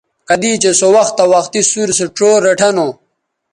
کدی 0.29 0.51
چہء 0.61 0.75
سو 0.79 0.87
وختہ 0.95 1.23
وختی 1.33 1.61
سُور 1.71 1.89
سو 1.97 2.05
ڇو 2.15 2.29
ریٹھہ 2.45 2.69
نو 2.75 2.87